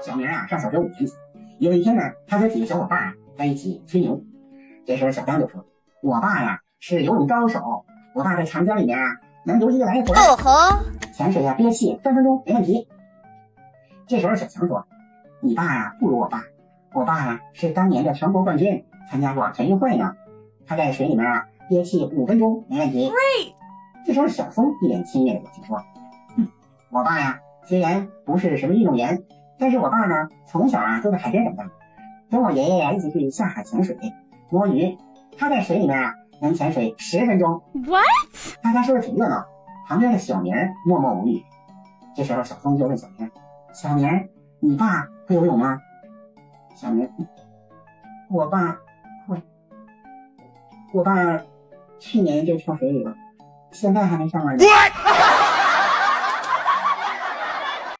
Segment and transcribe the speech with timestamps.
[0.00, 1.12] 小明啊，上小学五年级。
[1.58, 4.20] 有一天呢，他和几个小伙伴在一起吹牛。
[4.84, 5.64] 这时候小张就说
[6.02, 9.04] ：“我爸呀是游泳高手，我爸在长江里面啊
[9.46, 10.14] 能游一个来回。
[10.14, 10.84] 哦吼，
[11.14, 12.88] 潜水啊憋气三分钟没问题。”
[14.08, 14.84] 这时候小强说
[15.40, 16.42] ：“你爸呀不如我爸，
[16.94, 20.14] 我爸呀是当年的全国冠军，参加过全运会呢。
[20.66, 23.12] 他在水里面啊憋气五分钟没问题。”
[24.04, 25.78] 这时候小松一脸轻蔑的表情说
[26.36, 26.48] ：“哼，
[26.90, 29.22] 我爸呀虽然不是什么运动员。”
[29.58, 31.70] 但是我爸呢，从小啊就在海边长大，
[32.28, 33.96] 跟我爷爷呀一起去下海潜水、
[34.50, 34.98] 摸鱼。
[35.38, 37.62] 他在水里面啊能潜水十分钟。
[37.72, 38.02] What？
[38.60, 39.46] 大家说的挺热闹，
[39.86, 40.52] 旁边的小明
[40.84, 41.40] 默默无语。
[42.16, 43.30] 这时候小峰就问小明
[43.72, 45.78] ：“小明，你爸会游泳吗？”
[46.74, 47.08] 小明
[48.28, 48.76] ：“我爸
[49.28, 49.40] 会，
[50.92, 51.40] 我爸
[52.00, 53.14] 去年就跳水里了，
[53.70, 54.64] 现在还没上完呢。”